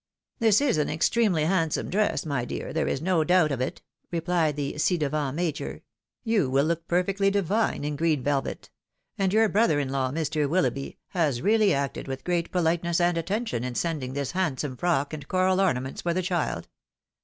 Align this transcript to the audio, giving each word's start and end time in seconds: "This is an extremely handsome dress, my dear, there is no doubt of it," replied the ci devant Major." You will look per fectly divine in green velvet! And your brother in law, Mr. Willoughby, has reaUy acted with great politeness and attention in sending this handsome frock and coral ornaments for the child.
"This 0.39 0.61
is 0.61 0.79
an 0.79 0.89
extremely 0.89 1.45
handsome 1.45 1.91
dress, 1.91 2.25
my 2.25 2.43
dear, 2.43 2.73
there 2.73 2.87
is 2.87 3.03
no 3.03 3.23
doubt 3.23 3.51
of 3.51 3.61
it," 3.61 3.83
replied 4.09 4.55
the 4.55 4.75
ci 4.79 4.97
devant 4.97 5.35
Major." 5.35 5.83
You 6.33 6.49
will 6.49 6.65
look 6.65 6.87
per 6.87 7.03
fectly 7.03 7.31
divine 7.31 7.83
in 7.83 7.97
green 7.97 8.23
velvet! 8.23 8.71
And 9.19 9.31
your 9.31 9.47
brother 9.47 9.79
in 9.79 9.89
law, 9.89 10.09
Mr. 10.09 10.49
Willoughby, 10.49 10.97
has 11.09 11.41
reaUy 11.41 11.71
acted 11.71 12.07
with 12.07 12.23
great 12.23 12.51
politeness 12.51 12.99
and 12.99 13.15
attention 13.15 13.63
in 13.63 13.75
sending 13.75 14.13
this 14.13 14.31
handsome 14.31 14.75
frock 14.75 15.13
and 15.13 15.27
coral 15.27 15.61
ornaments 15.61 16.01
for 16.01 16.15
the 16.15 16.23
child. 16.23 16.67